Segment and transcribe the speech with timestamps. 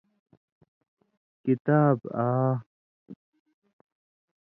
[1.45, 2.27] کتاب آ